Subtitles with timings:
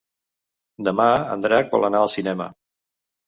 [0.87, 1.05] Demà
[1.35, 2.47] en Drac vol anar al cinema.